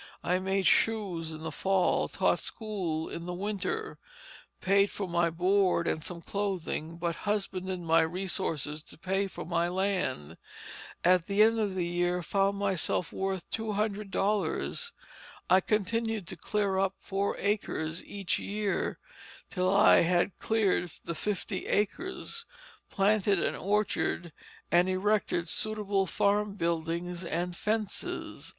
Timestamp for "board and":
5.29-6.03